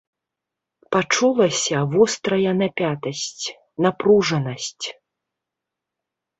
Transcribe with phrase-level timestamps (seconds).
[0.95, 3.45] Пачулася вострая напятасць,
[3.89, 4.85] напружанасць.